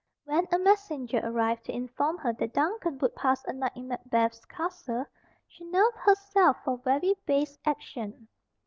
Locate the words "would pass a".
2.97-3.53